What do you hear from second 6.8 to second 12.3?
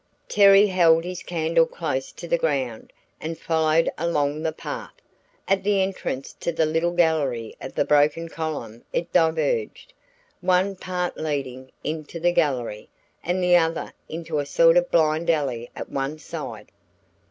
gallery of the broken column it diverged, one part leading into